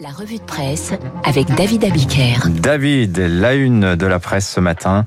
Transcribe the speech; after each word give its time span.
La 0.00 0.08
revue 0.08 0.38
de 0.38 0.42
presse 0.42 0.92
avec 1.22 1.54
David 1.54 1.84
Abiker. 1.84 2.48
David, 2.48 3.16
la 3.18 3.54
une 3.54 3.94
de 3.94 4.06
la 4.06 4.18
presse 4.18 4.48
ce 4.48 4.58
matin. 4.58 5.04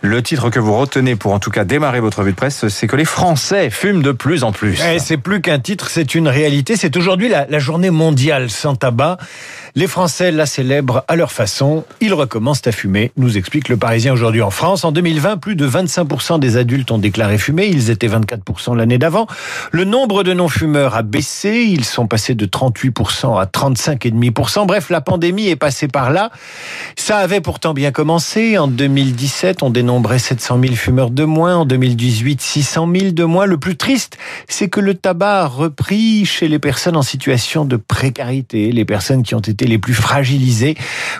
Le 0.00 0.22
titre 0.22 0.48
que 0.50 0.60
vous 0.60 0.76
retenez 0.76 1.16
pour 1.16 1.32
en 1.32 1.38
tout 1.40 1.50
cas 1.50 1.64
démarrer 1.64 2.00
votre 2.00 2.20
revue 2.20 2.30
de 2.30 2.36
presse, 2.36 2.68
c'est 2.68 2.86
que 2.86 2.96
les 2.96 3.04
Français 3.04 3.70
fument 3.70 4.02
de 4.02 4.12
plus 4.12 4.44
en 4.44 4.52
plus. 4.52 4.80
Eh, 4.92 4.98
c'est 4.98 5.16
plus 5.16 5.40
qu'un 5.40 5.58
titre, 5.58 5.90
c'est 5.90 6.14
une 6.14 6.28
réalité. 6.28 6.76
C'est 6.76 6.96
aujourd'hui 6.96 7.28
la, 7.28 7.46
la, 7.48 7.58
journée 7.58 7.90
mondiale 7.90 8.50
sans 8.50 8.76
tabac. 8.76 9.18
Les 9.74 9.86
Français 9.86 10.30
la 10.30 10.44
célèbrent 10.44 11.04
à 11.08 11.16
leur 11.16 11.32
façon. 11.32 11.84
Ils 12.00 12.14
recommencent 12.14 12.66
à 12.66 12.72
fumer, 12.72 13.10
nous 13.16 13.38
explique 13.38 13.68
le 13.68 13.76
Parisien 13.76 14.12
aujourd'hui 14.12 14.42
en 14.42 14.50
France. 14.50 14.84
En 14.84 14.92
2020, 14.92 15.38
plus 15.38 15.56
de 15.56 15.68
25% 15.68 16.38
des 16.38 16.56
adultes 16.56 16.90
ont 16.90 16.98
déclaré 16.98 17.38
fumer. 17.38 17.66
Ils 17.66 17.90
étaient 17.90 18.08
24% 18.08 18.76
l'année 18.76 18.98
d'avant. 18.98 19.26
Le 19.70 19.84
nombre 19.84 20.24
de 20.24 20.32
non-fumeurs 20.32 20.94
a 20.94 21.02
baissé. 21.02 21.66
Ils 21.68 21.84
sont 21.84 22.06
passés 22.06 22.34
de 22.34 22.46
38% 22.46 23.40
à 23.40 23.46
35,5%. 24.12 24.66
Bref, 24.66 24.90
la 24.90 25.00
pandémie 25.00 25.48
est 25.48 25.56
passée 25.56 25.88
par 25.88 26.10
là. 26.10 26.30
Ça 26.96 27.18
avait 27.18 27.40
pourtant 27.40 27.74
bien 27.74 27.90
commencé. 27.90 28.58
En 28.58 28.68
2017, 28.68 29.62
on 29.62 29.70
dénombrait 29.70 30.18
700 30.18 30.60
000 30.60 30.74
fumeurs 30.74 31.10
de 31.10 31.24
moins. 31.24 31.56
En 31.56 31.64
2018, 31.64 32.40
600 32.40 32.88
000 32.94 33.12
de 33.12 33.24
moins. 33.24 33.46
Le 33.46 33.58
plus 33.58 33.76
triste, 33.76 34.18
c'est 34.48 34.68
que 34.68 34.80
le 34.80 34.94
tabac 34.94 35.42
a 35.42 35.46
repris 35.46 36.24
chez 36.24 36.48
les 36.48 36.58
personnes 36.58 36.96
en 36.96 37.02
situation 37.02 37.64
de 37.64 37.76
précarité, 37.76 38.72
les 38.72 38.84
personnes 38.84 39.22
qui 39.22 39.34
ont 39.34 39.40
été 39.40 39.66
les 39.66 39.78
plus 39.78 39.94
fragilisées 39.94 40.76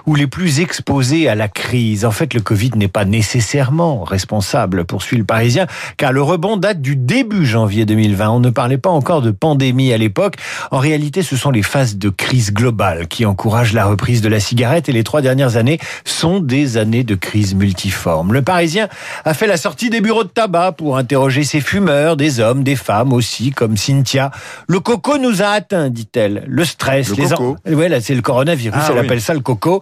ou 0.06 0.14
les 0.14 0.26
plus 0.26 0.60
exposées 0.60 1.28
à 1.28 1.34
la 1.34 1.48
crise. 1.48 2.04
En 2.04 2.10
fait, 2.10 2.34
le 2.34 2.40
Covid 2.40 2.70
n'est 2.76 2.88
pas 2.88 3.04
nécessairement 3.04 4.04
responsable, 4.04 4.84
poursuit 4.84 5.16
le 5.16 5.24
Parisien, 5.24 5.66
car 5.96 6.12
le 6.12 6.22
rebond 6.22 6.56
date 6.56 6.80
du 6.80 6.96
début 6.96 7.46
janvier 7.46 7.84
2020. 7.84 8.30
On 8.30 8.40
ne 8.40 8.50
parlait 8.50 8.78
pas 8.78 8.90
encore 8.90 9.22
de 9.22 9.30
pandémie 9.30 9.92
à 9.92 9.98
l'époque. 9.98 10.36
En 10.70 10.78
réalité, 10.78 11.22
ce 11.22 11.36
sont 11.36 11.50
les 11.50 11.62
phases 11.62 11.96
de 11.96 12.08
crise 12.08 12.52
globale 12.52 12.81
qui 13.08 13.24
encouragent 13.26 13.72
la 13.72 13.84
reprise 13.84 14.20
de 14.22 14.28
la 14.28 14.40
cigarette 14.40 14.88
et 14.88 14.92
les 14.92 15.04
trois 15.04 15.20
dernières 15.22 15.56
années 15.56 15.78
sont 16.04 16.40
des 16.40 16.76
années 16.76 17.04
de 17.04 17.14
crise 17.14 17.54
multiforme. 17.54 18.32
Le 18.32 18.42
Parisien 18.42 18.88
a 19.24 19.34
fait 19.34 19.46
la 19.46 19.56
sortie 19.56 19.90
des 19.90 20.00
bureaux 20.00 20.24
de 20.24 20.28
tabac 20.28 20.72
pour 20.72 20.96
interroger 20.96 21.44
ses 21.44 21.60
fumeurs, 21.60 22.16
des 22.16 22.40
hommes, 22.40 22.62
des 22.64 22.76
femmes 22.76 23.12
aussi, 23.12 23.50
comme 23.50 23.76
Cynthia. 23.76 24.30
Le 24.66 24.80
coco 24.80 25.18
nous 25.18 25.42
a 25.42 25.46
atteint, 25.46 25.90
dit-elle. 25.90 26.44
Le 26.46 26.64
stress, 26.64 27.08
le 27.10 27.16
les 27.16 27.28
coco. 27.28 27.56
En... 27.66 27.72
Ouais, 27.72 27.88
là, 27.88 28.00
c'est 28.00 28.14
le 28.14 28.22
coronavirus, 28.22 28.80
Ah 28.82 28.88
elle 28.90 28.98
oui. 29.00 29.06
appelle 29.06 29.20
ça 29.20 29.34
le 29.34 29.40
coco. 29.40 29.80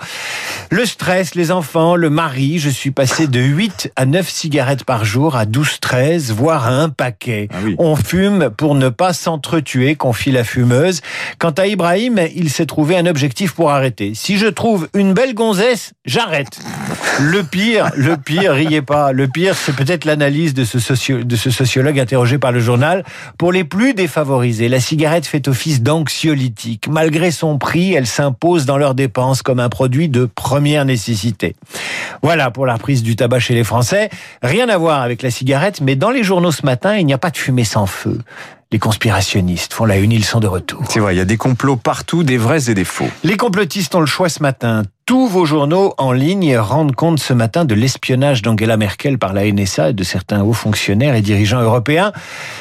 Le 0.73 0.87
stress, 0.87 1.35
les 1.35 1.51
enfants, 1.51 1.97
le 1.97 2.11
mari, 2.11 2.61
je 2.61 2.71
suis 2.71 2.93
passé 2.93 3.27
de 3.27 3.41
8 3.41 3.91
à 3.97 4.07
9 4.07 4.29
cigarettes 4.29 4.85
par 4.85 5.05
jour 5.05 5.35
à 5.35 5.45
12, 5.45 5.81
13, 5.81 6.31
voire 6.31 6.69
à 6.69 6.71
un 6.71 6.89
paquet. 6.89 7.49
Ah 7.53 7.57
oui. 7.65 7.75
On 7.79 7.97
fume 7.97 8.51
pour 8.57 8.77
ne 8.77 8.89
pas 8.89 9.13
s'entretuer, 9.13 9.97
confie 9.97 10.31
la 10.31 10.45
fumeuse. 10.45 11.01
Quant 11.41 11.51
à 11.51 11.67
Ibrahim, 11.67 12.21
il 12.37 12.51
s'est 12.51 12.67
trouvé 12.67 12.97
un 12.97 13.07
objectif 13.07 13.51
pour 13.53 13.73
arrêter. 13.73 14.13
Si 14.15 14.37
je 14.39 14.47
trouve 14.47 14.89
une 14.95 15.13
belle 15.13 15.35
gonzesse, 15.35 15.93
j'arrête. 16.05 16.61
Le 17.19 17.43
pire, 17.43 17.91
le 17.97 18.17
pire, 18.17 18.53
riez 18.53 18.81
pas, 18.81 19.11
le 19.11 19.27
pire, 19.27 19.57
c'est 19.57 19.75
peut-être 19.75 20.05
l'analyse 20.05 20.55
de 20.55 20.63
socio- 20.65 21.25
de 21.25 21.37
ce 21.37 21.51
sociologue 21.51 21.99
interrogé 21.99 22.39
par 22.39 22.53
le 22.53 22.61
journal. 22.61 23.05
Pour 23.39 23.51
les 23.51 23.65
plus 23.65 23.93
défavorisés, 23.93 24.69
la 24.69 24.79
cigarette 24.79 25.27
fait 25.27 25.49
office 25.49 25.83
d'anxiolytique. 25.83 26.87
Malgré 26.89 27.33
son 27.33 27.59
prix, 27.59 27.93
elle 27.93 28.07
s'impose 28.07 28.67
dans 28.67 28.79
leurs 28.79 28.95
dépenses 28.95 29.43
comme 29.43 29.59
un 29.59 29.69
produit 29.69 30.09
de 30.09 30.27
première 30.27 30.60
nécessité. 30.61 31.57
Voilà 32.23 32.51
pour 32.51 32.67
la 32.67 32.75
reprise 32.75 33.03
du 33.03 33.17
tabac 33.17 33.41
chez 33.41 33.55
les 33.55 33.65
Français. 33.65 34.11
Rien 34.43 34.69
à 34.69 34.79
voir 34.79 35.03
avec 35.03 35.23
la 35.23 35.31
cigarette, 35.31 35.81
mais 35.81 35.97
dans 35.97 36.11
les 36.11 36.23
journaux 36.23 36.53
ce 36.53 36.65
matin, 36.65 36.97
il 36.97 37.07
n'y 37.07 37.15
a 37.15 37.19
pas 37.19 37.31
de 37.31 37.37
fumée 37.37 37.65
sans 37.65 37.87
feu. 37.87 38.19
Les 38.73 38.79
conspirationnistes 38.79 39.73
font 39.73 39.85
la 39.85 39.97
une, 39.97 40.13
ils 40.13 40.25
sont 40.25 40.39
de 40.39 40.47
retour. 40.47 40.85
C'est 40.89 41.01
vrai, 41.01 41.15
il 41.15 41.19
y 41.19 41.23
a 41.23 41.25
des 41.25 41.37
complots 41.37 41.77
partout, 41.77 42.23
des 42.23 42.39
vrais 42.39 42.71
et 42.71 42.75
des 42.75 42.85
faux. 42.85 43.09
Les 43.25 43.37
complotistes 43.37 43.95
ont 43.97 44.01
le 44.01 44.07
choix 44.07 44.29
ce 44.29 44.43
matin. 44.43 44.85
Tous 45.11 45.27
vos 45.27 45.45
journaux 45.45 45.93
en 45.99 46.13
ligne 46.13 46.57
rendent 46.57 46.95
compte 46.95 47.19
ce 47.19 47.33
matin 47.33 47.65
de 47.65 47.75
l'espionnage 47.75 48.43
d'Angela 48.43 48.77
Merkel 48.77 49.19
par 49.19 49.33
la 49.33 49.51
NSA 49.51 49.91
et 49.91 49.93
de 49.93 50.05
certains 50.05 50.45
hauts 50.45 50.53
fonctionnaires 50.53 51.17
et 51.17 51.21
dirigeants 51.21 51.61
européens 51.61 52.13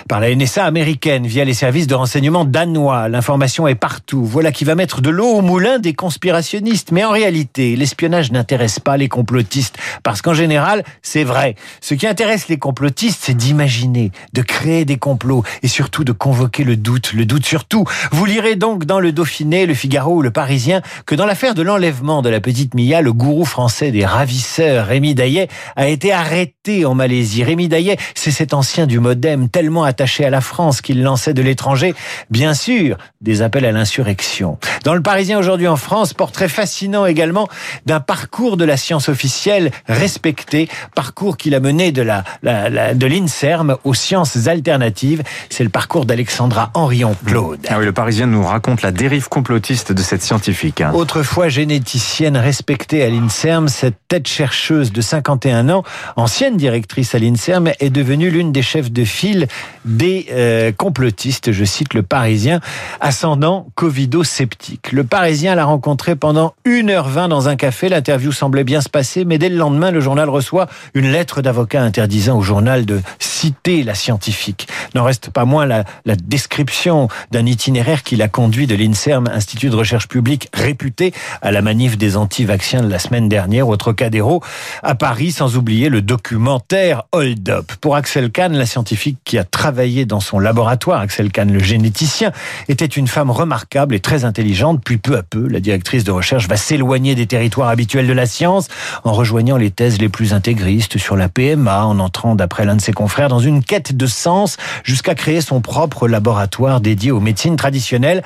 par 0.08 0.20
la 0.20 0.34
NSA 0.34 0.66
américaine 0.66 1.28
via 1.28 1.46
les 1.46 1.54
services 1.54 1.86
de 1.86 1.94
renseignement 1.94 2.46
danois. 2.46 3.08
L'information 3.08 3.68
est 3.68 3.76
partout. 3.76 4.26
Voilà 4.26 4.52
qui 4.52 4.66
va 4.66 4.74
mettre 4.74 5.00
de 5.00 5.12
l'eau 5.12 5.28
au 5.28 5.42
moulin 5.42 5.78
des 5.78 5.94
conspirationnistes. 5.94 6.92
Mais 6.92 7.06
en 7.06 7.12
réalité, 7.12 7.76
l'espionnage 7.76 8.32
n'intéresse 8.32 8.80
pas 8.80 8.98
les 8.98 9.10
complotistes 9.10 9.78
parce 10.02 10.24
qu'en 10.24 10.34
général, 10.34 10.84
c'est 11.04 11.24
vrai. 11.24 11.54
Ce 11.82 11.94
qui 11.94 12.08
intéresse 12.08 12.48
les 12.48 12.58
complotistes, 12.58 13.20
c'est 13.22 13.38
d'imaginer, 13.38 14.12
de 14.34 14.42
créer 14.42 14.86
des 14.86 14.98
complots 14.98 15.44
et 15.62 15.68
surtout 15.68 16.04
de 16.04 16.14
convoquer 16.14 16.64
le 16.64 16.78
doute, 16.78 17.14
le 17.14 17.28
doute 17.28 17.46
sur 17.46 17.66
tout. 17.66 17.86
Vous 18.12 18.26
lirez 18.26 18.56
donc 18.56 18.86
dans 18.86 19.00
le 19.00 19.12
Dauphiné, 19.12 19.68
le 19.68 19.76
Figaro 19.76 20.16
ou 20.16 20.22
le 20.24 20.32
Parisien 20.32 20.82
que 21.06 21.14
dans 21.14 21.28
l'affaire 21.28 21.54
de 21.54 21.62
l'enlèvement 21.62 22.24
de 22.24 22.30
la 22.30 22.39
petite 22.40 22.74
Mia, 22.76 23.02
le 23.02 23.14
gourou 23.14 23.46
français 23.46 23.92
des 23.92 24.06
ravisseurs, 24.06 24.88
Rémi 24.88 25.16
Daillet, 25.16 25.48
a 25.76 25.88
été 25.88 26.12
arrêté 26.12 26.86
en 26.86 26.94
Malaisie. 26.96 27.44
Rémi 27.44 27.68
Daillet, 27.68 27.98
c'est 28.16 28.32
cet 28.32 28.54
ancien 28.54 28.88
du 28.88 29.00
Modem, 29.00 29.50
tellement 29.50 29.84
attaché 29.84 30.26
à 30.26 30.30
la 30.30 30.42
France 30.42 30.82
qu'il 30.82 31.02
lançait 31.04 31.34
de 31.34 31.42
l'étranger, 31.42 31.94
bien 32.30 32.54
sûr, 32.54 32.98
des 33.22 33.42
appels 33.42 33.66
à 33.66 33.72
l'insurrection. 33.72 34.58
Dans 34.84 34.94
le 34.94 35.02
Parisien 35.02 35.38
aujourd'hui 35.40 35.68
en 35.68 35.76
France, 35.76 36.14
portrait 36.14 36.48
fascinant 36.50 37.06
également 37.06 37.48
d'un 37.86 38.00
parcours 38.00 38.58
de 38.58 38.66
la 38.66 38.78
science 38.78 39.10
officielle 39.10 39.72
respecté, 39.88 40.70
parcours 40.96 41.38
qu'il 41.38 41.56
a 41.56 41.60
mené 41.60 41.92
de 41.92 42.02
la, 42.02 42.24
la- 42.44 42.70
la- 42.70 42.94
de 42.94 43.06
l'INSERM 43.06 43.78
aux 43.84 43.94
sciences 43.94 44.48
alternatives. 44.48 45.24
C'est 45.50 45.64
le 45.64 45.70
parcours 45.70 46.06
d'Alexandra 46.06 46.72
Henrion 46.74 47.16
Claude. 47.26 47.60
Ah 47.70 47.76
oui, 47.80 47.86
le 47.86 47.92
Parisien 47.94 48.28
nous 48.28 48.44
raconte 48.44 48.82
la 48.82 48.92
dérive 48.92 49.28
complotiste 49.30 49.92
de 49.92 50.02
cette 50.02 50.22
scientifique. 50.22 50.82
hein. 50.82 50.92
Autrefois 50.94 51.50
généticienne 51.50 52.29
respectée 52.38 53.04
à 53.04 53.10
l'INSERM, 53.10 53.68
cette 53.68 53.98
tête 54.08 54.28
chercheuse 54.28 54.92
de 54.92 55.02
51 55.02 55.70
ans, 55.70 55.84
ancienne 56.16 56.58
directrice 56.58 57.16
à 57.16 57.20
l'INSERM, 57.20 57.72
est 57.80 57.90
devenue 57.90 58.30
l'une 58.30 58.52
des 58.52 58.62
chefs 58.62 58.92
de 58.92 59.04
file 59.04 59.48
des 59.86 60.28
euh, 60.32 60.72
complotistes, 60.72 61.52
je 61.52 61.64
cite 61.66 61.94
le 61.94 62.04
Parisien, 62.04 62.60
ascendant 63.00 63.68
covido-sceptique. 63.76 64.92
Le 64.92 65.04
Parisien 65.04 65.56
l'a 65.56 65.66
rencontré 65.66 66.16
pendant 66.16 66.54
1h20 66.66 67.30
dans 67.30 67.50
un 67.50 67.56
café, 67.56 67.90
l'interview 67.90 68.32
semblait 68.32 68.64
bien 68.64 68.82
se 68.82 68.90
passer, 68.90 69.26
mais 69.26 69.38
dès 69.38 69.50
le 69.50 69.58
lendemain, 69.58 69.92
le 69.92 70.00
journal 70.00 70.30
reçoit 70.30 70.68
une 70.94 71.12
lettre 71.12 71.42
d'avocat 71.42 71.82
interdisant 71.82 72.38
au 72.38 72.42
journal 72.42 72.86
de 72.86 73.02
citer 73.20 73.84
la 73.84 73.96
scientifique. 73.96 74.68
N'en 74.96 75.04
reste 75.04 75.30
pas 75.30 75.46
moins 75.46 75.66
la, 75.66 75.84
la 76.06 76.16
description 76.16 77.08
d'un 77.32 77.46
itinéraire 77.46 78.04
qui 78.04 78.16
l'a 78.16 78.28
conduit 78.28 78.68
de 78.68 78.76
l'INSERM, 78.76 79.28
Institut 79.32 79.70
de 79.70 79.76
recherche 79.76 80.08
publique 80.08 80.50
réputé, 80.54 81.14
à 81.42 81.52
la 81.52 81.62
manif 81.62 81.98
des 81.98 82.09
anti-vaccins 82.18 82.82
de 82.82 82.90
la 82.90 83.00
semaine 83.00 83.30
dernière 83.30 83.68
au 83.68 83.78
Trocadéro, 83.78 84.42
à 84.84 84.96
Paris, 84.96 85.32
sans 85.32 85.58
oublier 85.58 85.90
le 85.90 86.02
documentaire 86.02 87.04
Hold 87.12 87.50
Up. 87.50 87.72
Pour 87.82 87.96
Axel 87.96 88.32
Kahn, 88.32 88.54
la 88.54 88.66
scientifique 88.66 89.18
qui 89.24 89.38
a 89.38 89.44
travaillé 89.44 90.06
dans 90.06 90.20
son 90.20 90.40
laboratoire, 90.40 91.02
Axel 91.02 91.32
Kahn, 91.32 91.52
le 91.52 91.60
généticien, 91.60 92.32
était 92.68 92.86
une 92.86 93.08
femme 93.08 93.32
remarquable 93.32 93.96
et 93.96 94.00
très 94.00 94.26
intelligente. 94.26 94.82
Puis 94.84 94.98
peu 94.98 95.18
à 95.18 95.24
peu, 95.24 95.48
la 95.48 95.60
directrice 95.60 96.04
de 96.04 96.12
recherche 96.12 96.48
va 96.48 96.58
s'éloigner 96.58 97.16
des 97.16 97.28
territoires 97.28 97.70
habituels 97.70 98.08
de 98.08 98.14
la 98.14 98.26
science 98.26 98.68
en 99.04 99.14
rejoignant 99.14 99.58
les 99.58 99.72
thèses 99.72 100.00
les 100.00 100.10
plus 100.10 100.34
intégristes 100.34 100.98
sur 100.98 101.16
la 101.16 101.30
PMA, 101.30 101.86
en 101.86 102.00
entrant, 102.00 102.36
d'après 102.36 102.66
l'un 102.66 102.76
de 102.76 102.82
ses 102.82 102.94
confrères, 102.94 103.30
dans 103.30 103.40
une 103.40 103.64
quête 103.64 103.96
de 103.96 104.06
sens 104.06 104.58
jusqu'à 104.84 105.16
créer 105.16 105.42
son 105.42 105.62
propre 105.62 106.08
laboratoire 106.08 106.82
dédié 106.82 107.12
aux 107.12 107.20
médecines 107.20 107.56
traditionnelles. 107.56 108.24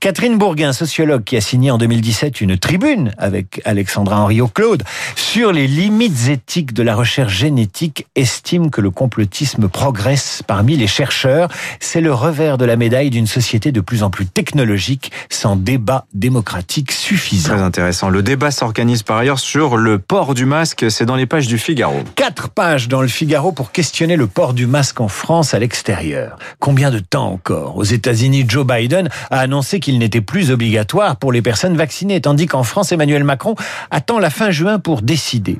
Catherine 0.00 0.38
Bourguin, 0.38 0.72
sociologue 0.72 1.24
qui 1.24 1.36
a 1.36 1.40
signé 1.40 1.70
en 1.70 1.78
2017 1.78 2.40
une 2.40 2.56
tribune 2.56 3.12
avec 3.22 3.62
Alexandra 3.64 4.20
Henriot 4.20 4.48
Claude 4.48 4.82
sur 5.16 5.52
les 5.52 5.66
limites 5.66 6.28
éthiques 6.28 6.74
de 6.74 6.82
la 6.82 6.94
recherche 6.94 7.34
génétique, 7.34 8.06
estime 8.16 8.70
que 8.70 8.80
le 8.80 8.90
complotisme 8.90 9.68
progresse 9.68 10.42
parmi 10.46 10.76
les 10.76 10.86
chercheurs. 10.86 11.48
C'est 11.80 12.00
le 12.00 12.12
revers 12.12 12.58
de 12.58 12.64
la 12.64 12.76
médaille 12.76 13.10
d'une 13.10 13.26
société 13.26 13.72
de 13.72 13.80
plus 13.80 14.02
en 14.02 14.10
plus 14.10 14.26
technologique 14.26 15.12
sans 15.30 15.56
débat 15.56 16.04
démocratique 16.12 16.92
suffisant. 16.92 17.54
Très 17.54 17.62
intéressant. 17.62 18.08
Le 18.08 18.22
débat 18.22 18.50
s'organise 18.50 19.02
par 19.02 19.18
ailleurs 19.18 19.38
sur 19.38 19.76
le 19.76 19.98
port 19.98 20.34
du 20.34 20.44
masque. 20.44 20.90
C'est 20.90 21.06
dans 21.06 21.16
les 21.16 21.26
pages 21.26 21.46
du 21.46 21.58
Figaro. 21.58 22.00
Quatre 22.16 22.48
pages 22.48 22.88
dans 22.88 23.02
le 23.02 23.08
Figaro 23.08 23.52
pour 23.52 23.72
questionner 23.72 24.16
le 24.16 24.26
port 24.26 24.54
du 24.54 24.66
masque 24.66 25.00
en 25.00 25.08
France 25.08 25.54
à 25.54 25.58
l'extérieur. 25.58 26.36
Combien 26.58 26.90
de 26.90 26.98
temps 26.98 27.30
encore 27.32 27.76
Aux 27.76 27.84
États-Unis, 27.84 28.44
Joe 28.48 28.66
Biden 28.66 29.08
a 29.30 29.38
annoncé 29.38 29.80
qu'il 29.80 29.98
n'était 29.98 30.20
plus 30.20 30.50
obligatoire 30.50 31.16
pour 31.16 31.32
les 31.32 31.42
personnes 31.42 31.76
vaccinées, 31.76 32.20
tandis 32.20 32.46
qu'en 32.46 32.62
France, 32.62 32.92
Emmanuel 32.92 33.11
Emmanuel 33.12 33.24
Macron 33.24 33.54
attend 33.90 34.18
la 34.18 34.30
fin 34.30 34.50
juin 34.50 34.78
pour 34.78 35.02
décider. 35.02 35.58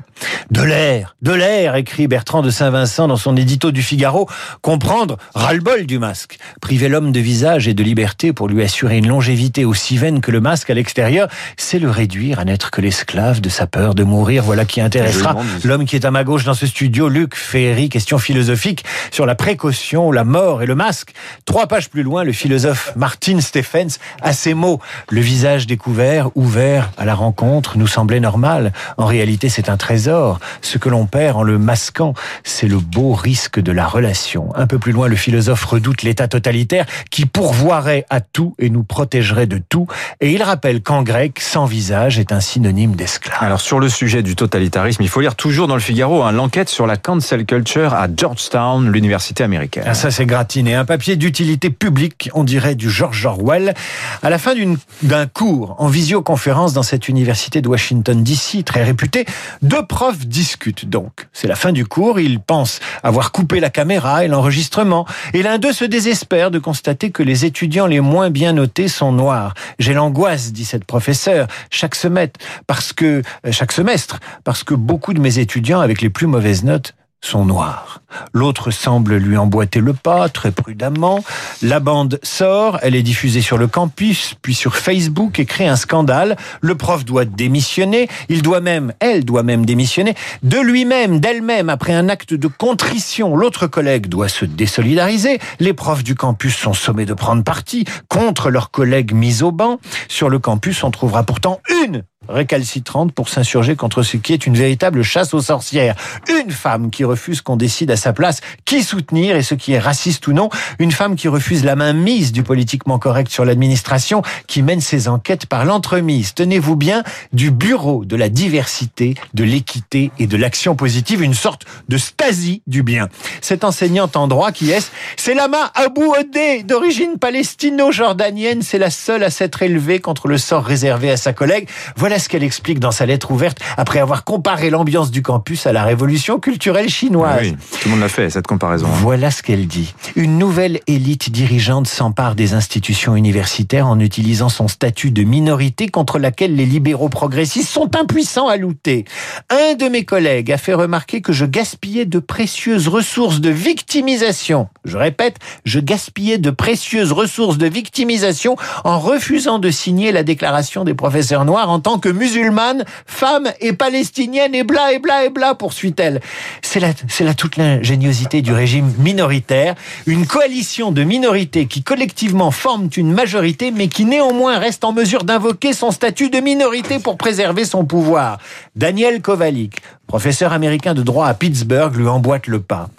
De 0.49 0.63
l'air, 0.63 1.15
de 1.21 1.31
l'air, 1.31 1.75
écrit 1.75 2.07
Bertrand 2.07 2.41
de 2.41 2.49
Saint-Vincent 2.49 3.07
dans 3.07 3.17
son 3.17 3.37
édito 3.37 3.71
du 3.71 3.83
Figaro, 3.83 4.27
comprendre 4.61 5.17
ras-le-bol 5.35 5.85
du 5.85 5.99
masque. 5.99 6.37
Priver 6.61 6.89
l'homme 6.89 7.11
de 7.11 7.19
visage 7.19 7.67
et 7.67 7.75
de 7.75 7.83
liberté 7.83 8.33
pour 8.33 8.47
lui 8.47 8.63
assurer 8.63 8.97
une 8.97 9.07
longévité 9.07 9.65
aussi 9.65 9.97
vaine 9.97 10.19
que 10.19 10.31
le 10.31 10.41
masque 10.41 10.71
à 10.71 10.73
l'extérieur, 10.73 11.27
c'est 11.57 11.77
le 11.77 11.91
réduire 11.91 12.39
à 12.39 12.45
n'être 12.45 12.71
que 12.71 12.81
l'esclave 12.81 13.39
de 13.39 13.49
sa 13.49 13.67
peur 13.67 13.93
de 13.93 14.03
mourir. 14.03 14.43
Voilà 14.43 14.65
qui 14.65 14.81
intéressera 14.81 15.35
l'homme 15.63 15.85
qui 15.85 15.95
est 15.95 16.05
à 16.05 16.11
ma 16.11 16.23
gauche 16.23 16.45
dans 16.45 16.55
ce 16.55 16.65
studio, 16.65 17.07
Luc 17.07 17.35
Ferry, 17.35 17.89
question 17.89 18.17
philosophique 18.17 18.83
sur 19.11 19.27
la 19.27 19.35
précaution, 19.35 20.11
la 20.11 20.23
mort 20.23 20.63
et 20.63 20.65
le 20.65 20.75
masque. 20.75 21.13
Trois 21.45 21.67
pages 21.67 21.89
plus 21.89 22.03
loin, 22.03 22.23
le 22.23 22.33
philosophe 22.33 22.93
Martin 22.95 23.39
Stephens 23.41 23.99
a 24.21 24.33
ces 24.33 24.55
mots. 24.55 24.79
Le 25.09 25.21
visage 25.21 25.67
découvert, 25.67 26.29
ouvert 26.35 26.91
à 26.97 27.05
la 27.05 27.13
rencontre, 27.13 27.42
nous 27.75 27.87
semblait 27.87 28.19
normal. 28.19 28.71
En 28.97 29.05
réalité, 29.05 29.49
c'est 29.49 29.69
un 29.69 29.77
trésor. 29.77 30.39
Ce 30.61 30.77
que 30.77 30.89
l'on 30.89 31.05
perd 31.05 31.37
en 31.37 31.43
le 31.43 31.57
masquant, 31.57 32.13
c'est 32.43 32.67
le 32.67 32.77
beau 32.77 33.13
risque 33.13 33.59
de 33.59 33.71
la 33.71 33.87
relation. 33.87 34.55
Un 34.55 34.67
peu 34.67 34.79
plus 34.79 34.91
loin, 34.91 35.07
le 35.07 35.15
philosophe 35.15 35.63
redoute 35.65 36.03
l'état 36.03 36.27
totalitaire 36.27 36.85
qui 37.09 37.25
pourvoirait 37.25 38.05
à 38.09 38.21
tout 38.21 38.55
et 38.59 38.69
nous 38.69 38.83
protégerait 38.83 39.47
de 39.47 39.61
tout. 39.69 39.87
Et 40.21 40.31
il 40.31 40.43
rappelle 40.43 40.81
qu'en 40.81 41.03
grec, 41.03 41.39
sans 41.39 41.65
visage 41.65 42.19
est 42.19 42.31
un 42.31 42.39
synonyme 42.39 42.95
d'esclave. 42.95 43.37
Alors 43.41 43.61
sur 43.61 43.79
le 43.79 43.89
sujet 43.89 44.23
du 44.23 44.35
totalitarisme, 44.35 45.03
il 45.03 45.09
faut 45.09 45.21
lire 45.21 45.35
toujours 45.35 45.67
dans 45.67 45.75
le 45.75 45.81
Figaro 45.81 46.23
hein, 46.23 46.31
l'enquête 46.31 46.69
sur 46.69 46.87
la 46.87 46.97
cancel 46.97 47.45
culture 47.45 47.93
à 47.93 48.07
Georgetown, 48.15 48.89
l'université 48.89 49.43
américaine. 49.43 49.83
Ah, 49.85 49.93
ça 49.93 50.11
c'est 50.11 50.25
gratiné. 50.25 50.75
Un 50.75 50.85
papier 50.85 51.15
d'utilité 51.15 51.69
publique, 51.69 52.29
on 52.33 52.43
dirait 52.43 52.75
du 52.75 52.89
George 52.89 53.25
Orwell. 53.25 53.73
À 54.21 54.29
la 54.29 54.37
fin 54.37 54.53
d'un 55.01 55.25
cours 55.25 55.75
en 55.79 55.87
visioconférence 55.87 56.73
dans 56.73 56.83
cette 56.83 57.09
université 57.09 57.32
de 57.33 57.67
Washington 57.67 58.23
DC, 58.23 58.63
très 58.63 58.83
réputée, 58.83 59.25
deux 59.61 59.85
profs 59.85 60.25
discutent 60.25 60.85
donc. 60.85 61.27
C'est 61.33 61.47
la 61.47 61.55
fin 61.55 61.71
du 61.71 61.85
cours, 61.85 62.19
ils 62.19 62.39
pensent 62.39 62.79
avoir 63.01 63.31
coupé 63.31 63.59
la 63.59 63.69
caméra 63.69 64.23
et 64.23 64.27
l'enregistrement. 64.27 65.05
Et 65.33 65.41
l'un 65.41 65.57
d'eux 65.57 65.73
se 65.73 65.85
désespère 65.85 66.51
de 66.51 66.59
constater 66.59 67.11
que 67.11 67.23
les 67.23 67.45
étudiants 67.45 67.87
les 67.87 68.01
moins 68.01 68.29
bien 68.29 68.53
notés 68.53 68.87
sont 68.87 69.11
noirs. 69.11 69.55
J'ai 69.79 69.93
l'angoisse, 69.93 70.53
dit 70.53 70.65
cette 70.65 70.85
professeure, 70.85 71.47
chaque 71.71 71.95
semestre, 71.95 72.39
parce 72.67 72.93
que, 72.93 73.23
euh, 73.45 73.51
chaque 73.51 73.71
semestre, 73.71 74.19
parce 74.43 74.63
que 74.63 74.75
beaucoup 74.75 75.13
de 75.13 75.19
mes 75.19 75.39
étudiants 75.39 75.79
avec 75.79 76.01
les 76.01 76.09
plus 76.09 76.27
mauvaises 76.27 76.63
notes 76.63 76.93
sont 77.23 77.45
noirs. 77.45 78.01
L'autre 78.33 78.69
semble 78.69 79.15
lui 79.15 79.37
emboîter 79.37 79.79
le 79.79 79.93
pas 79.93 80.29
très 80.29 80.51
prudemment. 80.51 81.23
La 81.61 81.79
bande 81.79 82.19
sort, 82.21 82.79
elle 82.81 82.95
est 82.95 83.01
diffusée 83.01 83.41
sur 83.41 83.57
le 83.57 83.67
campus, 83.67 84.35
puis 84.41 84.53
sur 84.53 84.75
Facebook 84.75 85.39
et 85.39 85.45
crée 85.45 85.67
un 85.67 85.75
scandale. 85.75 86.35
Le 86.61 86.75
prof 86.75 87.05
doit 87.05 87.25
démissionner, 87.25 88.09
il 88.29 88.41
doit 88.41 88.59
même, 88.59 88.93
elle 88.99 89.25
doit 89.25 89.43
même 89.43 89.65
démissionner, 89.65 90.15
de 90.43 90.59
lui-même, 90.59 91.19
d'elle-même, 91.19 91.69
après 91.69 91.93
un 91.93 92.09
acte 92.09 92.33
de 92.33 92.47
contrition. 92.47 93.35
L'autre 93.35 93.67
collègue 93.67 94.07
doit 94.07 94.29
se 94.29 94.45
désolidariser. 94.45 95.39
Les 95.59 95.73
profs 95.73 96.03
du 96.03 96.15
campus 96.15 96.55
sont 96.55 96.73
sommés 96.73 97.05
de 97.05 97.13
prendre 97.13 97.43
parti 97.43 97.85
contre 98.09 98.49
leurs 98.49 98.69
collègues 98.69 99.13
mis 99.13 99.43
au 99.43 99.51
banc. 99.51 99.79
Sur 100.09 100.29
le 100.29 100.39
campus, 100.39 100.83
on 100.83 100.91
trouvera 100.91 101.23
pourtant 101.23 101.61
une 101.83 102.03
récalcitrante 102.29 103.11
pour 103.13 103.29
s'insurger 103.29 103.75
contre 103.75 104.03
ce 104.03 104.17
qui 104.17 104.33
est 104.33 104.45
une 104.45 104.55
véritable 104.55 105.03
chasse 105.03 105.33
aux 105.33 105.41
sorcières. 105.41 105.95
Une 106.41 106.51
femme 106.51 106.89
qui 106.89 107.03
refuse 107.03 107.41
qu'on 107.41 107.55
décide 107.55 107.91
à 107.91 107.97
sa 107.97 108.13
place 108.13 108.41
qui 108.65 108.83
soutenir 108.83 109.35
et 109.35 109.43
ce 109.43 109.55
qui 109.55 109.73
est 109.73 109.79
raciste 109.79 110.27
ou 110.27 110.33
non. 110.33 110.49
Une 110.79 110.91
femme 110.91 111.15
qui 111.15 111.27
refuse 111.27 111.63
la 111.63 111.75
main 111.75 111.93
mise 111.93 112.31
du 112.31 112.43
politiquement 112.43 112.99
correct 112.99 113.31
sur 113.31 113.45
l'administration, 113.45 114.21
qui 114.47 114.61
mène 114.61 114.81
ses 114.81 115.07
enquêtes 115.07 115.45
par 115.45 115.65
l'entremise. 115.65 116.33
Tenez-vous 116.33 116.75
bien, 116.75 117.03
du 117.33 117.51
bureau 117.51 118.05
de 118.05 118.15
la 118.15 118.29
diversité, 118.29 119.15
de 119.33 119.43
l'équité 119.43 120.11
et 120.19 120.27
de 120.27 120.37
l'action 120.37 120.75
positive, 120.75 121.21
une 121.21 121.33
sorte 121.33 121.65
de 121.89 121.97
Stasi 121.97 122.61
du 122.67 122.83
bien. 122.83 123.09
Cette 123.41 123.63
enseignante 123.63 124.15
en 124.15 124.27
droit 124.27 124.51
qui 124.51 124.71
est, 124.71 124.91
c'est 125.17 125.33
Lama 125.33 125.71
Abou 125.75 126.13
Odeh, 126.19 126.63
d'origine 126.63 127.17
palestino-jordanienne. 127.19 128.61
C'est 128.61 128.79
la 128.79 128.89
seule 128.89 129.23
à 129.23 129.29
s'être 129.29 129.61
élevée 129.61 129.99
contre 129.99 130.27
le 130.27 130.37
sort 130.37 130.63
réservé 130.63 131.11
à 131.11 131.17
sa 131.17 131.33
collègue. 131.33 131.67
Voilà 132.13 132.21
ce 132.21 132.29
qu'elle 132.29 132.43
explique 132.43 132.79
dans 132.79 132.91
sa 132.91 133.07
lettre 133.07 133.31
ouverte 133.31 133.57
après 133.75 133.97
avoir 133.97 134.23
comparé 134.23 134.69
l'ambiance 134.69 135.09
du 135.09 135.23
campus 135.23 135.65
à 135.65 135.71
la 135.73 135.83
révolution 135.83 136.39
culturelle 136.39 136.87
chinoise. 136.87 137.39
Oui, 137.41 137.55
tout 137.81 137.85
le 137.85 137.89
monde 137.89 138.01
l'a 138.01 138.07
fait, 138.07 138.29
cette 138.29 138.45
comparaison. 138.45 138.85
Hein. 138.85 138.99
Voilà 139.01 139.31
ce 139.31 139.41
qu'elle 139.41 139.65
dit. 139.65 139.95
Une 140.15 140.37
nouvelle 140.37 140.79
élite 140.85 141.31
dirigeante 141.31 141.87
s'empare 141.87 142.35
des 142.35 142.53
institutions 142.53 143.15
universitaires 143.15 143.87
en 143.87 143.99
utilisant 143.99 144.49
son 144.49 144.67
statut 144.67 145.09
de 145.09 145.23
minorité 145.23 145.87
contre 145.87 146.19
laquelle 146.19 146.55
les 146.55 146.67
libéraux 146.67 147.09
progressistes 147.09 147.69
sont 147.69 147.95
impuissants 147.95 148.47
à 148.47 148.57
lutter. 148.57 149.05
Un 149.49 149.73
de 149.73 149.89
mes 149.89 150.05
collègues 150.05 150.51
a 150.51 150.59
fait 150.59 150.75
remarquer 150.75 151.21
que 151.21 151.33
je 151.33 151.45
gaspillais 151.45 152.05
de 152.05 152.19
précieuses 152.19 152.89
ressources 152.89 153.41
de 153.41 153.49
victimisation. 153.49 154.67
Je 154.85 154.97
répète, 154.97 155.37
je 155.65 155.79
gaspillais 155.79 156.37
de 156.37 156.51
précieuses 156.51 157.11
ressources 157.11 157.57
de 157.57 157.65
victimisation 157.65 158.55
en 158.83 158.99
refusant 158.99 159.57
de 159.57 159.71
signer 159.71 160.11
la 160.11 160.21
déclaration 160.21 160.83
des 160.83 160.93
professeurs 160.93 161.45
noirs 161.45 161.71
en 161.71 161.79
tant 161.79 161.97
que 161.97 162.02
musulmane, 162.09 162.85
femme 163.05 163.51
et 163.59 163.73
palestinienne 163.73 164.55
et 164.55 164.63
bla 164.63 164.93
et 164.93 164.99
bla 164.99 165.25
et 165.25 165.29
bla, 165.29 165.55
poursuit-elle. 165.55 166.21
C'est 166.61 166.79
là, 166.79 166.89
c'est 167.07 167.23
là 167.23 167.33
toute 167.33 167.57
l'ingéniosité 167.57 168.41
du 168.41 168.53
régime 168.53 168.93
minoritaire, 168.99 169.75
une 170.05 170.25
coalition 170.25 170.91
de 170.91 171.03
minorités 171.03 171.65
qui 171.65 171.83
collectivement 171.83 172.51
forment 172.51 172.89
une 172.95 173.11
majorité, 173.13 173.71
mais 173.71 173.87
qui 173.87 174.05
néanmoins 174.05 174.59
reste 174.59 174.83
en 174.83 174.93
mesure 174.93 175.23
d'invoquer 175.23 175.73
son 175.73 175.91
statut 175.91 176.29
de 176.29 176.39
minorité 176.39 176.99
pour 176.99 177.17
préserver 177.17 177.65
son 177.65 177.85
pouvoir. 177.85 178.39
Daniel 178.75 179.21
Kovalik, 179.21 179.81
professeur 180.07 180.53
américain 180.53 180.93
de 180.93 181.01
droit 181.01 181.27
à 181.27 181.33
Pittsburgh, 181.33 181.95
lui 181.95 182.07
emboîte 182.07 182.47
le 182.47 182.59
pas. 182.59 182.89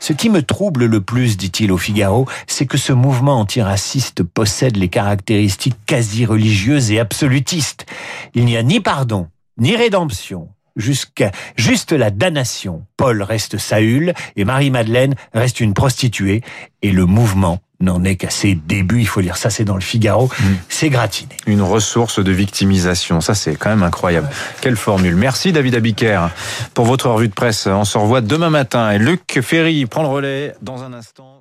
Ce 0.00 0.12
qui 0.12 0.28
me 0.28 0.42
trouble 0.42 0.84
le 0.86 1.00
plus, 1.00 1.36
dit-il 1.36 1.72
au 1.72 1.78
Figaro, 1.78 2.26
c'est 2.46 2.66
que 2.66 2.78
ce 2.78 2.92
mouvement 2.92 3.40
antiraciste 3.40 4.22
possède 4.22 4.76
les 4.76 4.88
caractéristiques 4.88 5.76
quasi 5.86 6.24
religieuses 6.26 6.90
et 6.90 7.00
absolutistes. 7.00 7.86
Il 8.34 8.44
n'y 8.44 8.53
a 8.56 8.62
ni 8.62 8.80
pardon, 8.80 9.28
ni 9.58 9.76
rédemption, 9.76 10.48
jusqu'à 10.76 11.30
juste 11.56 11.92
la 11.92 12.10
damnation. 12.10 12.84
Paul 12.96 13.22
reste 13.22 13.58
Saül 13.58 14.14
et 14.36 14.44
Marie-Madeleine 14.44 15.14
reste 15.32 15.60
une 15.60 15.74
prostituée 15.74 16.42
et 16.82 16.92
le 16.92 17.06
mouvement 17.06 17.60
n'en 17.80 18.02
est 18.04 18.16
qu'à 18.16 18.30
ses 18.30 18.54
débuts. 18.54 19.00
Il 19.00 19.06
faut 19.06 19.20
lire 19.20 19.36
ça, 19.36 19.50
c'est 19.50 19.64
dans 19.64 19.74
le 19.74 19.80
Figaro. 19.80 20.26
Mm. 20.26 20.44
C'est 20.68 20.90
gratiné. 20.90 21.36
Une 21.46 21.62
ressource 21.62 22.18
de 22.18 22.32
victimisation. 22.32 23.20
Ça, 23.20 23.34
c'est 23.34 23.56
quand 23.56 23.70
même 23.70 23.82
incroyable. 23.82 24.28
Quelle 24.60 24.76
formule. 24.76 25.16
Merci, 25.16 25.52
David 25.52 25.74
Abiker, 25.74 26.28
pour 26.72 26.86
votre 26.86 27.10
revue 27.10 27.28
de 27.28 27.34
presse. 27.34 27.66
On 27.66 27.84
se 27.84 27.98
revoit 27.98 28.20
demain 28.20 28.50
matin. 28.50 28.90
Et 28.90 28.98
Luc 28.98 29.40
Ferry 29.42 29.86
prend 29.86 30.02
le 30.02 30.08
relais 30.08 30.54
dans 30.62 30.82
un 30.82 30.92
instant. 30.92 31.33